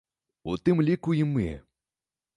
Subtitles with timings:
[0.53, 1.47] У тым ліку і мы.